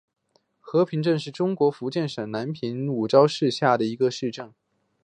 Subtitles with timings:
[0.59, 4.51] 和平镇是中国福建省南平市邵武市下辖的一个镇。